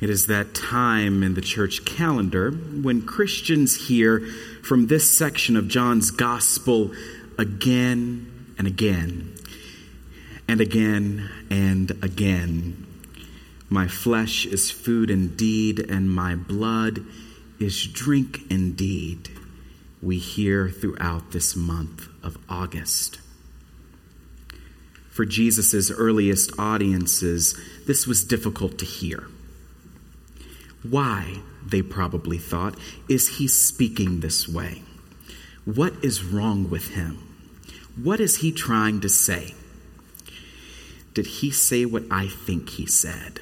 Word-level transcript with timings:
It 0.00 0.10
is 0.10 0.26
that 0.26 0.54
time 0.54 1.22
in 1.22 1.34
the 1.34 1.40
church 1.40 1.84
calendar 1.84 2.50
when 2.50 3.06
Christians 3.06 3.88
hear 3.88 4.20
from 4.62 4.86
this 4.86 5.16
section 5.16 5.56
of 5.56 5.68
John's 5.68 6.10
gospel 6.10 6.92
again 7.38 8.54
and 8.58 8.66
again 8.66 9.34
and 10.48 10.60
again 10.60 11.30
and 11.50 11.90
again. 12.02 12.86
My 13.68 13.88
flesh 13.88 14.46
is 14.46 14.70
food 14.70 15.10
indeed, 15.10 15.80
and 15.80 16.10
my 16.10 16.36
blood 16.36 17.04
is 17.58 17.86
drink 17.86 18.40
indeed. 18.50 19.30
We 20.02 20.18
hear 20.18 20.68
throughout 20.68 21.32
this 21.32 21.56
month 21.56 22.08
of 22.22 22.36
August. 22.48 23.20
For 25.10 25.24
Jesus' 25.24 25.90
earliest 25.90 26.52
audiences, 26.58 27.58
this 27.86 28.06
was 28.06 28.22
difficult 28.22 28.78
to 28.78 28.84
hear. 28.84 29.28
Why, 30.88 31.40
they 31.64 31.80
probably 31.80 32.36
thought, 32.36 32.78
is 33.08 33.38
he 33.38 33.48
speaking 33.48 34.20
this 34.20 34.46
way? 34.46 34.82
What 35.64 35.94
is 36.04 36.22
wrong 36.22 36.68
with 36.68 36.94
him? 36.94 37.18
What 38.00 38.20
is 38.20 38.36
he 38.36 38.52
trying 38.52 39.00
to 39.00 39.08
say? 39.08 39.54
Did 41.14 41.26
he 41.26 41.50
say 41.50 41.86
what 41.86 42.04
I 42.10 42.28
think 42.28 42.70
he 42.70 42.86
said? 42.86 43.40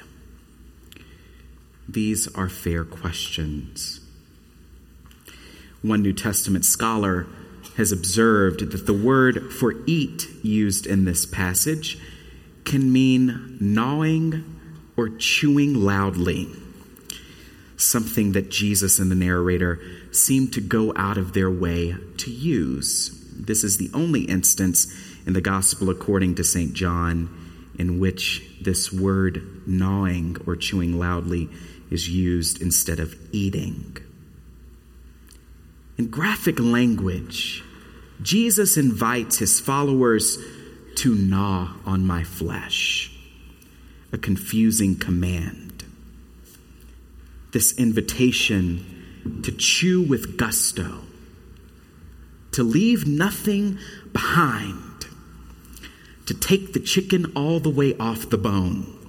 These 1.89 2.33
are 2.33 2.47
fair 2.47 2.85
questions. 2.85 3.99
One 5.81 6.01
New 6.01 6.13
Testament 6.13 6.63
scholar 6.63 7.27
has 7.75 7.91
observed 7.91 8.71
that 8.71 8.85
the 8.85 8.93
word 8.93 9.51
for 9.51 9.73
eat 9.85 10.27
used 10.43 10.85
in 10.85 11.03
this 11.03 11.25
passage 11.25 11.97
can 12.63 12.93
mean 12.93 13.57
gnawing 13.59 14.45
or 14.95 15.09
chewing 15.09 15.73
loudly 15.73 16.47
something 17.83 18.31
that 18.33 18.49
Jesus 18.49 18.99
and 18.99 19.11
the 19.11 19.15
narrator 19.15 19.79
seem 20.11 20.49
to 20.51 20.61
go 20.61 20.93
out 20.95 21.17
of 21.17 21.33
their 21.33 21.49
way 21.49 21.95
to 22.17 22.31
use. 22.31 23.19
This 23.35 23.63
is 23.63 23.77
the 23.77 23.89
only 23.93 24.21
instance 24.21 24.93
in 25.25 25.33
the 25.33 25.41
Gospel 25.41 25.89
according 25.89 26.35
to 26.35 26.43
St. 26.43 26.73
John 26.73 27.29
in 27.77 27.99
which 27.99 28.43
this 28.61 28.91
word 28.93 29.67
gnawing 29.67 30.37
or 30.45 30.55
chewing 30.55 30.99
loudly 30.99 31.49
is 31.89 32.09
used 32.09 32.61
instead 32.61 32.99
of 32.99 33.15
eating. 33.31 33.97
In 35.97 36.07
graphic 36.07 36.59
language, 36.59 37.63
Jesus 38.21 38.77
invites 38.77 39.37
his 39.37 39.59
followers 39.59 40.37
to 40.95 41.15
gnaw 41.15 41.73
on 41.85 42.05
my 42.05 42.23
flesh, 42.23 43.11
a 44.11 44.17
confusing 44.17 44.95
command 44.95 45.72
this 47.53 47.77
invitation 47.77 49.41
to 49.43 49.51
chew 49.51 50.01
with 50.01 50.37
gusto, 50.37 51.01
to 52.51 52.63
leave 52.63 53.07
nothing 53.07 53.79
behind, 54.11 55.05
to 56.25 56.33
take 56.33 56.73
the 56.73 56.79
chicken 56.79 57.31
all 57.35 57.59
the 57.59 57.69
way 57.69 57.95
off 57.97 58.29
the 58.29 58.37
bone, 58.37 58.99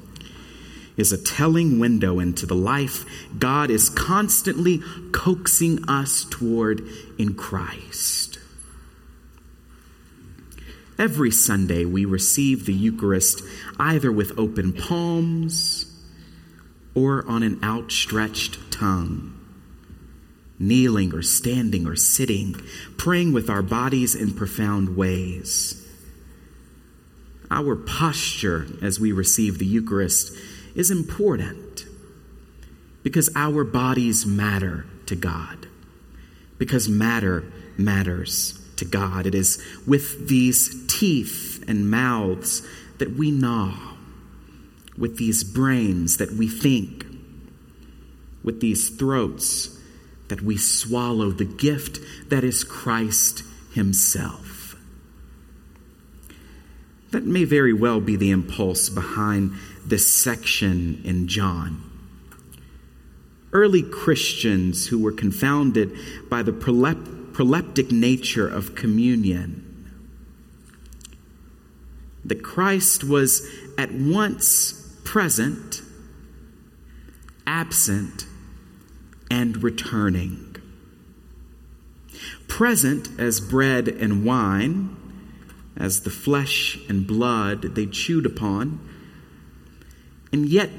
is 0.97 1.13
a 1.13 1.23
telling 1.23 1.81
window 1.81 2.21
into 2.21 2.47
the 2.47 2.55
life 2.55 3.05
God 3.37 3.71
is 3.71 3.91
constantly 3.91 4.81
coaxing 5.11 5.89
us 5.89 6.25
toward 6.31 6.87
in 7.19 7.35
Christ. 7.35 8.39
Every 10.97 11.33
Sunday, 11.33 11.85
we 11.85 12.05
receive 12.05 12.67
the 12.67 12.73
Eucharist 12.73 13.43
either 13.81 14.13
with 14.13 14.39
open 14.39 14.73
palms 14.73 15.94
or 16.95 17.25
on 17.29 17.43
an 17.43 17.59
outstretched 17.63 18.71
tongue. 18.71 19.33
Kneeling 20.59 21.13
or 21.13 21.23
standing 21.23 21.87
or 21.87 21.97
sitting, 21.97 22.55
praying 22.97 23.33
with 23.33 23.51
our 23.51 23.63
bodies 23.63 24.15
in 24.15 24.33
profound 24.33 24.97
ways. 24.97 25.81
Our 27.51 27.77
posture 27.77 28.67
as 28.81 29.01
we 29.01 29.13
receive 29.13 29.59
the 29.59 29.67
Eucharist 29.67 30.37
is 30.75 30.91
important 30.91 31.87
because 33.03 33.31
our 33.37 33.65
bodies 33.65 34.25
matter 34.25 34.87
to 35.07 35.15
God. 35.15 35.69
Because 36.59 36.89
matter 36.89 37.45
matters 37.77 38.59
to 38.77 38.85
God. 38.85 39.27
It 39.27 39.35
is 39.35 39.63
with 39.87 40.29
these 40.29 40.87
teeth 40.87 41.65
and 41.69 41.91
mouths 41.91 42.67
that 42.99 43.17
we 43.17 43.31
gnaw 43.31 43.94
with 44.97 45.19
these 45.19 45.43
brains 45.45 46.19
that 46.19 46.33
we 46.33 46.49
think, 46.49 47.05
with 48.43 48.61
these 48.61 48.91
throats 48.91 49.79
that 50.29 50.43
we 50.43 50.57
swallow 50.57 51.31
the 51.31 51.45
gift 51.45 51.99
that 52.29 52.45
is 52.45 52.65
Christ 52.65 53.43
Himself. 53.73 54.77
That 57.11 57.25
may 57.25 57.45
very 57.45 57.73
well 57.73 58.01
be 58.01 58.17
the 58.17 58.31
impulse 58.31 58.89
behind 58.89 59.53
this 59.85 60.13
section 60.13 61.01
in 61.05 61.29
John. 61.29 61.91
Early 63.53 63.83
Christians 63.83 64.89
who 64.89 64.99
were 64.99 65.13
confounded 65.13 65.97
by 66.29 66.43
the 66.43 66.53
proleptic 66.53 67.93
nature 67.93 68.49
of 68.49 68.75
communion 68.75 69.61
that 72.25 72.43
Christ 72.43 73.05
was 73.05 73.49
at 73.79 73.93
once 73.93 74.84
present, 75.15 75.81
absent, 77.47 78.27
and 79.31 79.63
returning. 79.63 80.57
Present 82.49 83.09
as 83.17 83.39
bread 83.39 83.87
and 83.87 84.25
wine, 84.25 84.97
as 85.77 86.01
the 86.01 86.11
flesh 86.11 86.81
and 86.89 87.07
blood 87.07 87.63
they 87.77 87.87
chewed 87.87 88.27
upon, 88.27 88.81
and 90.33 90.49
yet 90.49 90.71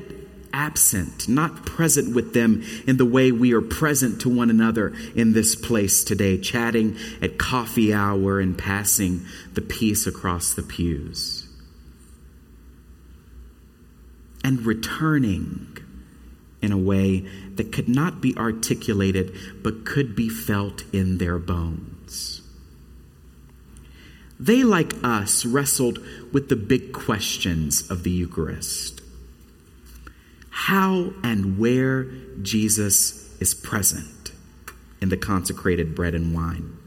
absent, 0.51 1.29
not 1.29 1.66
present 1.66 2.13
with 2.13 2.34
them 2.34 2.62
in 2.85 2.97
the 2.97 3.06
way 3.06 3.31
we 3.31 3.53
are 3.53 3.62
present 3.62 4.19
to 4.19 4.28
one 4.28 4.50
another 4.50 4.94
in 5.16 5.31
this 5.31 5.56
place 5.56 6.03
today, 6.03 6.38
chatting 6.38 6.97
at 7.22 7.38
coffee 7.38 7.94
hour 7.94 8.41
and 8.41 8.57
passing 8.57 9.25
the 9.53 9.62
peace 9.62 10.06
across 10.06 10.53
the 10.53 10.63
pews. 10.63 11.44
And 14.45 14.63
returning 14.63 15.75
in 16.61 16.72
a 16.72 16.78
way 16.78 17.22
that 17.56 17.72
could 17.72 17.89
not 17.89 18.22
be 18.22 18.38
articulated 18.38 19.35
but 19.63 19.85
could 19.85 20.16
be 20.16 20.29
felt 20.29 20.83
in 20.94 21.17
their 21.17 21.39
bones. 21.39 22.44
They, 24.39 24.63
like 24.63 24.94
us, 25.03 25.45
wrestled 25.45 25.97
with 26.31 26.50
the 26.50 26.56
big 26.56 26.94
questions 26.94 27.89
of 27.89 28.03
the 28.03 28.11
Eucharist 28.11 29.01
how 30.50 31.12
and 31.22 31.59
where 31.59 32.06
Jesus 32.41 33.35
is 33.41 33.53
present 33.53 34.31
in 35.01 35.09
the 35.09 35.17
consecrated 35.17 35.94
bread 35.94 36.16
and 36.16 36.33
wine. 36.33 36.77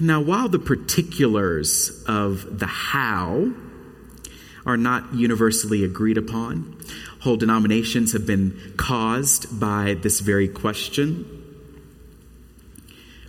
Now, 0.00 0.20
while 0.20 0.48
the 0.48 0.58
particulars 0.58 2.02
of 2.08 2.58
the 2.58 2.66
how 2.66 3.52
are 4.66 4.76
not 4.76 5.14
universally 5.14 5.84
agreed 5.84 6.18
upon. 6.18 6.78
Whole 7.20 7.36
denominations 7.36 8.12
have 8.12 8.26
been 8.26 8.74
caused 8.76 9.58
by 9.58 9.94
this 9.94 10.20
very 10.20 10.48
question. 10.48 11.40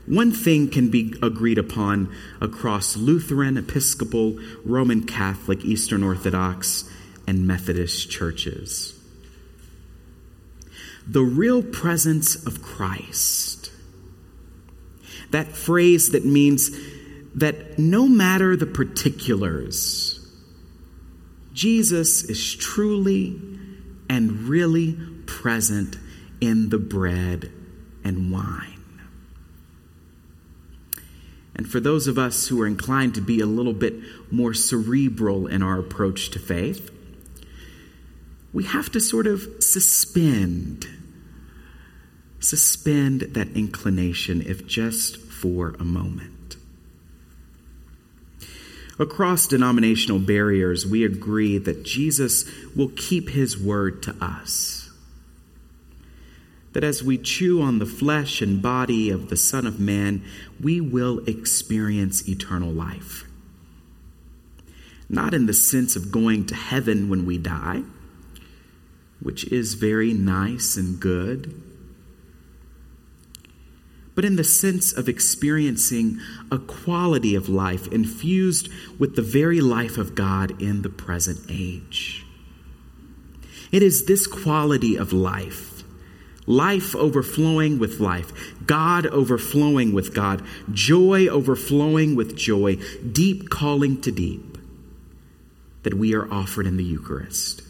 One 0.05 0.31
thing 0.31 0.69
can 0.69 0.89
be 0.89 1.15
agreed 1.21 1.57
upon 1.57 2.13
across 2.39 2.95
Lutheran, 2.95 3.57
Episcopal, 3.57 4.39
Roman 4.63 5.03
Catholic, 5.05 5.65
Eastern 5.65 6.03
Orthodox, 6.03 6.89
and 7.27 7.47
Methodist 7.47 8.09
churches 8.11 8.95
the 11.07 11.21
real 11.21 11.61
presence 11.61 12.35
of 12.45 12.61
Christ. 12.61 13.71
That 15.31 15.47
phrase 15.47 16.11
that 16.11 16.25
means 16.25 16.71
that 17.35 17.77
no 17.77 18.07
matter 18.07 18.55
the 18.55 18.65
particulars, 18.65 20.14
Jesus 21.55 22.23
is 22.25 22.53
truly 22.53 23.39
and 24.09 24.41
really 24.41 24.97
present 25.25 25.97
in 26.41 26.69
the 26.69 26.77
bread 26.77 27.49
and 28.03 28.29
wine. 28.29 28.73
And 31.55 31.65
for 31.67 31.79
those 31.79 32.07
of 32.07 32.17
us 32.17 32.49
who 32.49 32.61
are 32.61 32.67
inclined 32.67 33.15
to 33.15 33.21
be 33.21 33.39
a 33.39 33.45
little 33.45 33.73
bit 33.73 33.93
more 34.29 34.53
cerebral 34.53 35.47
in 35.47 35.63
our 35.63 35.79
approach 35.79 36.29
to 36.31 36.39
faith, 36.39 36.91
we 38.51 38.65
have 38.65 38.91
to 38.91 38.99
sort 38.99 39.25
of 39.25 39.63
suspend 39.63 40.87
suspend 42.41 43.21
that 43.21 43.47
inclination 43.55 44.41
if 44.41 44.67
just 44.67 45.17
for 45.17 45.69
a 45.79 45.83
moment. 45.83 46.34
Across 48.97 49.47
denominational 49.47 50.19
barriers, 50.19 50.85
we 50.85 51.03
agree 51.03 51.57
that 51.57 51.83
Jesus 51.83 52.45
will 52.75 52.89
keep 52.95 53.29
his 53.29 53.57
word 53.57 54.01
to 54.03 54.15
us. 54.21 54.89
That 56.71 56.83
as 56.83 57.03
we 57.03 57.17
chew 57.17 57.61
on 57.61 57.79
the 57.79 57.85
flesh 57.85 58.41
and 58.41 58.61
body 58.61 59.09
of 59.09 59.29
the 59.29 59.37
Son 59.37 59.65
of 59.65 59.79
Man, 59.79 60.23
we 60.61 60.79
will 60.79 61.19
experience 61.27 62.27
eternal 62.27 62.71
life. 62.71 63.25
Not 65.09 65.33
in 65.33 65.45
the 65.45 65.53
sense 65.53 65.95
of 65.95 66.11
going 66.11 66.45
to 66.47 66.55
heaven 66.55 67.09
when 67.09 67.25
we 67.25 67.37
die, 67.37 67.83
which 69.19 69.45
is 69.51 69.73
very 69.73 70.13
nice 70.13 70.77
and 70.77 70.99
good 70.99 71.64
but 74.15 74.25
in 74.25 74.37
the 74.37 74.43
sense 74.43 74.93
of 74.93 75.09
experiencing 75.09 76.19
a 76.49 76.57
quality 76.57 77.35
of 77.35 77.49
life 77.49 77.87
infused 77.91 78.69
with 78.97 79.15
the 79.15 79.21
very 79.21 79.59
life 79.59 79.97
of 79.97 80.15
God 80.15 80.59
in 80.61 80.81
the 80.81 80.89
present 80.89 81.39
age. 81.49 82.25
It 83.71 83.83
is 83.83 84.05
this 84.05 84.25
quality 84.25 84.95
of 84.95 85.11
life, 85.11 85.83
life 86.47 86.95
overflowing 86.95 87.77
with 87.77 87.99
life, 87.99 88.31
God 88.65 89.05
overflowing 89.07 89.93
with 89.93 90.13
God, 90.13 90.41
joy 90.71 91.27
overflowing 91.27 92.15
with 92.15 92.37
joy, 92.37 92.77
deep 93.11 93.49
calling 93.49 93.99
to 94.01 94.11
deep, 94.11 94.57
that 95.83 95.95
we 95.95 96.15
are 96.15 96.31
offered 96.31 96.65
in 96.65 96.77
the 96.77 96.83
Eucharist. 96.85 97.63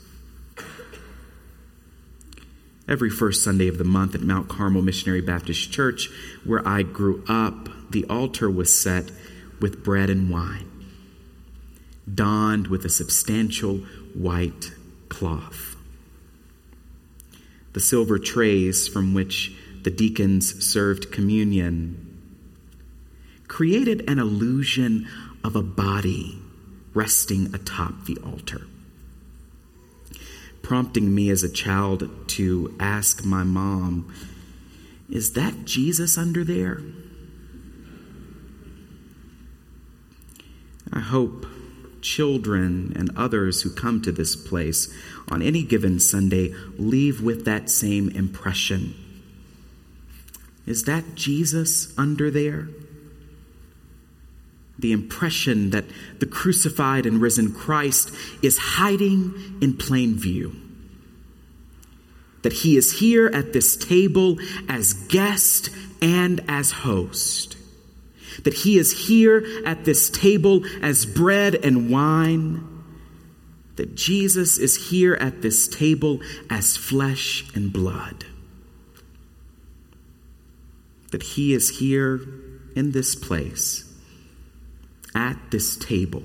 Every 2.88 3.10
first 3.10 3.44
Sunday 3.44 3.68
of 3.68 3.80
the 3.80 3.84
month 3.84 4.14
at 4.14 4.22
Mount 4.22 4.48
Carmel 4.48 4.84
Missionary 4.84 5.22
Baptist 5.22 5.72
Church, 5.72 6.10
where 6.44 6.66
I 6.68 6.84
grew 6.84 7.24
up, 7.28 7.70
the 7.90 8.06
altar 8.06 8.50
was 8.50 8.80
set 8.80 9.12
with 9.60 9.84
bread 9.84 10.10
and 10.10 10.30
wine, 10.30 10.70
donned 12.12 12.68
with 12.68 12.86
a 12.86 12.90
substantial 12.90 13.78
white 14.14 14.72
cloth. 15.10 15.76
The 17.74 17.80
silver 17.80 18.20
trays 18.20 18.88
from 18.88 19.14
which 19.14 19.56
the 19.82 19.90
deacons 19.90 20.64
served 20.66 21.12
communion 21.12 22.02
created 23.48 24.08
an 24.10 24.20
illusion 24.20 25.08
of 25.44 25.56
a 25.56 25.62
body 25.62 26.40
resting 26.94 27.54
atop 27.54 28.06
the 28.06 28.18
altar 28.26 28.62
prompting 30.66 31.14
me 31.14 31.30
as 31.30 31.44
a 31.44 31.50
child 31.50 32.10
to 32.28 32.76
ask 32.80 33.24
my 33.24 33.44
mom, 33.44 34.12
Is 35.08 35.34
that 35.34 35.64
Jesus 35.64 36.18
under 36.18 36.44
there? 36.44 36.82
I 40.92 41.02
hope 41.02 41.46
children 42.02 42.94
and 42.96 43.16
others 43.16 43.62
who 43.62 43.70
come 43.70 44.02
to 44.02 44.12
this 44.12 44.36
place 44.36 44.92
on 45.30 45.44
any 45.44 45.62
given 45.62 46.00
Sunday 46.00 46.52
leave 46.80 47.22
with 47.22 47.46
that 47.46 47.70
same 47.70 48.10
impression. 48.10 48.96
Is 50.66 50.86
that 50.86 51.14
Jesus 51.14 51.94
under 51.96 52.32
there? 52.32 52.70
The 54.78 54.92
impression 54.92 55.70
that 55.70 55.86
the 56.20 56.26
crucified 56.26 57.06
and 57.06 57.22
risen 57.22 57.54
Christ 57.54 58.12
is 58.42 58.58
hiding 58.58 59.58
in 59.62 59.78
plain 59.78 60.16
view 60.16 60.56
that 62.46 62.54
he 62.54 62.78
is 62.78 63.00
here 63.00 63.26
at 63.26 63.54
this 63.54 63.76
table 63.76 64.38
as 64.70 64.94
guest 64.94 65.72
and 66.00 66.42
as 66.48 66.70
host. 66.70 67.58
That 68.44 68.54
he 68.54 68.78
is 68.78 69.08
here 69.08 69.44
at 69.66 69.84
this 69.84 70.12
table 70.12 70.64
as 70.84 71.08
bread 71.08 71.56
and 71.56 71.90
wine. 71.90 72.84
That 73.78 73.96
Jesus 73.96 74.60
is 74.60 74.92
here 74.92 75.16
at 75.16 75.42
this 75.42 75.68
table 75.68 76.20
as 76.48 76.78
flesh 76.78 77.52
and 77.56 77.74
blood. 77.74 78.26
That 81.10 81.24
he 81.24 81.52
is 81.52 81.80
here 81.80 82.22
in 82.76 82.92
this 82.92 83.16
place, 83.16 83.85
at 85.16 85.38
this 85.50 85.78
table, 85.78 86.24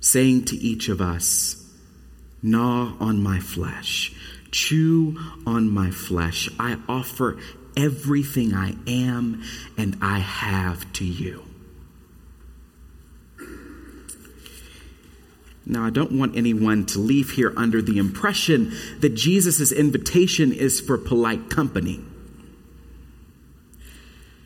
saying 0.00 0.44
to 0.46 0.56
each 0.56 0.88
of 0.88 1.00
us, 1.00 1.60
Gnaw 2.42 2.94
on 3.00 3.22
my 3.22 3.40
flesh 3.40 4.12
chew 4.54 5.18
on 5.44 5.68
my 5.68 5.90
flesh. 5.90 6.48
I 6.58 6.78
offer 6.88 7.38
everything 7.76 8.54
I 8.54 8.76
am 8.86 9.42
and 9.76 9.98
I 10.00 10.20
have 10.20 10.90
to 10.94 11.04
you. 11.04 11.44
Now, 15.66 15.84
I 15.84 15.90
don't 15.90 16.12
want 16.12 16.36
anyone 16.36 16.84
to 16.86 16.98
leave 16.98 17.30
here 17.30 17.52
under 17.56 17.80
the 17.82 17.98
impression 17.98 18.72
that 19.00 19.14
Jesus' 19.14 19.72
invitation 19.72 20.52
is 20.52 20.80
for 20.80 20.98
polite 20.98 21.48
company. 21.50 22.04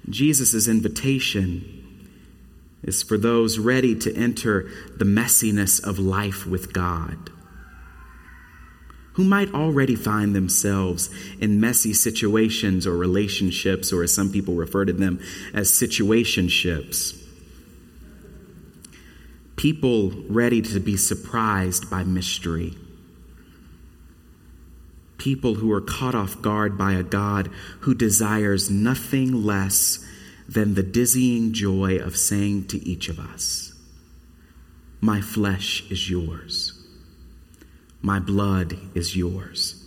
Jesus' 0.08 0.68
invitation 0.68 1.87
is 2.82 3.02
for 3.02 3.18
those 3.18 3.58
ready 3.58 3.94
to 3.96 4.14
enter 4.14 4.70
the 4.96 5.04
messiness 5.04 5.82
of 5.82 5.98
life 5.98 6.46
with 6.46 6.72
God 6.72 7.30
who 9.18 9.24
might 9.24 9.52
already 9.52 9.96
find 9.96 10.32
themselves 10.32 11.10
in 11.40 11.60
messy 11.60 11.92
situations 11.92 12.86
or 12.86 12.96
relationships, 12.96 13.92
or 13.92 14.04
as 14.04 14.14
some 14.14 14.30
people 14.30 14.54
refer 14.54 14.84
to 14.84 14.92
them 14.92 15.18
as 15.52 15.72
situationships. 15.72 17.20
People 19.56 20.12
ready 20.28 20.62
to 20.62 20.78
be 20.78 20.96
surprised 20.96 21.90
by 21.90 22.04
mystery. 22.04 22.76
People 25.16 25.56
who 25.56 25.72
are 25.72 25.80
caught 25.80 26.14
off 26.14 26.40
guard 26.40 26.78
by 26.78 26.92
a 26.92 27.02
God 27.02 27.48
who 27.80 27.96
desires 27.96 28.70
nothing 28.70 29.44
less 29.44 29.98
than 30.48 30.74
the 30.74 30.82
dizzying 30.82 31.52
joy 31.52 31.98
of 31.98 32.16
saying 32.16 32.66
to 32.68 32.78
each 32.88 33.08
of 33.08 33.18
us, 33.18 33.74
My 35.00 35.20
flesh 35.20 35.88
is 35.90 36.08
yours. 36.08 36.72
My 38.00 38.18
blood 38.18 38.78
is 38.94 39.14
yours. 39.14 39.84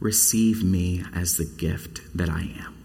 Receive 0.00 0.62
me 0.62 1.02
as 1.12 1.36
the 1.36 1.44
gift 1.44 2.00
that 2.16 2.28
I 2.28 2.52
am. 2.64 2.77